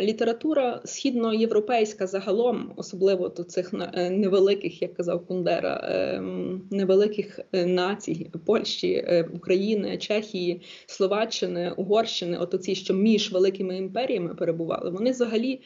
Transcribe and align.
Література 0.00 0.80
східноєвропейська 0.84 2.06
загалом, 2.06 2.72
особливо 2.76 3.28
до 3.28 3.44
цих 3.44 3.74
е, 3.74 4.10
невеликих, 4.10 4.82
як 4.82 4.94
казав 4.94 5.26
Кундера, 5.26 5.80
ем, 5.84 6.68
невеликих 6.70 7.40
е, 7.52 7.66
націй 7.66 8.30
Польщі, 8.46 8.92
е, 8.92 9.28
України, 9.34 9.98
Чехії, 9.98 10.62
Словаччини, 10.86 11.72
Угорщини, 11.76 12.38
от 12.38 12.54
оці, 12.54 12.74
що 12.74 12.94
між 12.94 13.32
великими 13.32 13.76
імперіями 13.76 14.34
перебували, 14.34 14.90
вони 14.90 15.10
взагалі 15.10 15.60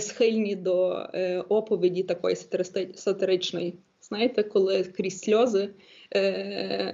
схильні 0.00 0.56
до 0.56 1.06
оповіді 1.48 2.02
такої 2.02 2.36
сатиричної. 2.94 3.74
Знаєте, 4.00 4.42
коли 4.42 4.84
крізь 4.84 5.20
сльози 5.20 5.70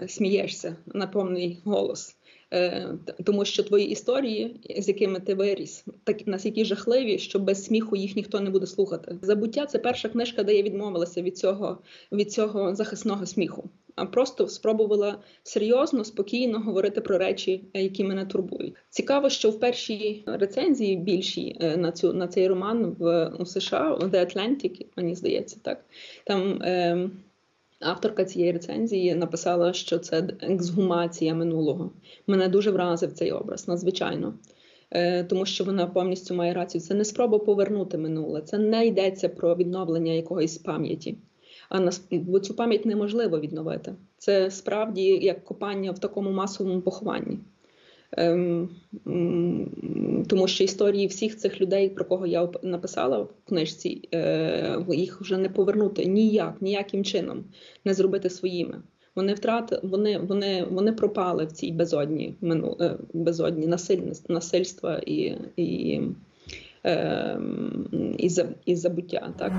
смієшся 0.07 0.77
на 0.87 1.07
повний 1.07 1.59
голос. 1.65 2.17
Е, 2.53 2.89
тому 3.25 3.45
що 3.45 3.63
твої 3.63 3.89
історії, 3.91 4.61
з 4.79 4.89
якими 4.89 5.21
ти 5.21 5.35
виріс, 5.35 5.85
так 6.05 6.27
настільки 6.27 6.65
жахливі, 6.65 7.19
що 7.19 7.39
без 7.39 7.65
сміху 7.65 7.97
їх 7.97 8.17
ніхто 8.17 8.41
не 8.41 8.51
буде 8.51 8.67
слухати. 8.67 9.19
Забуття 9.23 9.67
це 9.67 9.79
перша 9.79 10.09
книжка, 10.09 10.43
де 10.43 10.55
я 10.55 10.63
відмовилася 10.63 11.23
від 11.23 11.39
цього 11.39 11.79
від 12.13 12.33
цього 12.33 12.75
захисного 12.75 13.27
сміху. 13.27 13.71
А 13.95 14.07
просто 14.07 14.49
спробувала 14.49 15.19
серйозно, 15.43 16.05
спокійно 16.05 16.61
говорити 16.61 17.01
про 17.01 17.19
речі, 17.19 17.65
які 17.75 18.05
мене 18.05 18.27
турбують. 18.27 18.75
Цікаво, 18.89 19.31
що 19.31 19.51
в 19.51 19.61
першій 19.61 20.23
рецензії 20.27 20.97
більшій 20.97 21.57
е, 21.61 21.77
на 21.77 21.93
цю 21.93 22.13
на 22.13 22.29
цей 22.29 22.49
роман 22.49 22.97
в 22.99 23.33
у 23.39 23.47
США 23.47 23.99
The 24.01 24.11
Atlantic, 24.11 24.87
мені 24.97 25.15
здається, 25.15 25.57
так 25.63 25.85
там. 26.25 26.63
Е, 26.63 27.11
Авторка 27.81 28.25
цієї 28.25 28.53
рецензії 28.53 29.15
написала, 29.15 29.73
що 29.73 29.99
це 29.99 30.29
ексгумація 30.41 31.35
минулого. 31.35 31.93
Мене 32.27 32.49
дуже 32.49 32.71
вразив 32.71 33.13
цей 33.13 33.33
образ, 33.33 33.69
надзвичайно. 33.69 34.35
Е, 34.91 35.25
тому 35.25 35.47
що 35.47 35.65
вона 35.65 35.87
повністю 35.87 36.35
має 36.35 36.55
рацію. 36.55 36.83
Це 36.83 36.95
не 36.95 37.05
спроба 37.05 37.39
повернути 37.39 37.99
минуле, 37.99 38.43
це 38.43 38.59
не 38.59 38.87
йдеться 38.87 39.29
про 39.29 39.57
відновлення 39.57 40.13
якоїсь 40.13 40.59
пам'яті. 40.59 41.19
А 41.69 41.81
на 41.81 41.91
цю 42.41 42.55
пам'ять 42.55 42.87
неможливо 42.87 43.41
відновити. 43.41 43.95
Це 44.19 44.51
справді 44.51 45.03
як 45.03 45.45
копання 45.45 45.91
в 45.91 45.99
такому 45.99 46.31
масовому 46.31 46.81
похованні. 46.81 47.39
Ем, 48.17 48.69
тому 50.29 50.49
що 50.49 50.65
історії 50.65 51.07
всіх 51.07 51.37
цих 51.37 51.61
людей, 51.61 51.89
про 51.89 52.05
кого 52.05 52.27
я 52.27 52.49
написала 52.63 53.19
в 53.19 53.31
книжці, 53.49 54.09
е, 54.15 54.85
їх 54.89 55.21
вже 55.21 55.39
не 55.39 55.49
повернути 55.49 56.05
ніяк, 56.05 56.57
ніяким 56.61 57.05
чином 57.05 57.45
не 57.85 57.95
зробити 57.95 58.31
своїми. 58.31 58.83
Вони 59.15 59.35
втрати, 59.35 59.81
вони 59.83 60.19
вони, 60.19 60.67
вони 60.71 60.93
пропали 60.93 61.45
в 61.45 61.53
цій 61.53 61.73
безодні 61.73 62.35
мину, 62.41 62.77
е, 62.81 62.97
безодні 63.13 63.75
насильства 64.29 65.01
і 65.07 65.35
і, 65.57 66.01
ем, 66.85 68.17
і, 68.19 68.27
і, 68.27 68.31
і 68.65 68.77
забуття. 68.77 69.35
Так. 69.39 69.53